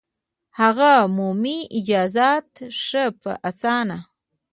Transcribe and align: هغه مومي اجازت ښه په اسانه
هغه 0.59 0.91
مومي 1.15 1.59
اجازت 1.77 2.51
ښه 2.83 3.03
په 3.21 3.31
اسانه 3.49 3.97